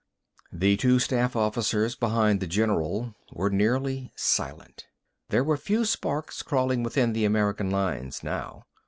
The 0.51 0.77
two 0.77 0.97
staff 0.97 1.35
officers 1.35 1.93
behind 1.95 2.39
the 2.39 2.47
general 2.47 3.13
were 3.33 3.51
nearly 3.51 4.11
silent. 4.15 4.87
There 5.29 5.43
were 5.43 5.57
few 5.57 5.85
sparks 5.85 6.41
crawling 6.41 6.81
within 6.81 7.13
the 7.13 7.23
American 7.23 7.69
lines 7.69 8.23
now. 8.23 8.65